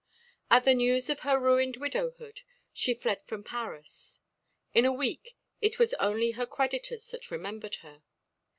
[0.49, 2.41] At the news of her ruined widowhood
[2.73, 4.17] she fled from Paris.
[4.73, 8.01] In a week it was only her creditors that remembered her.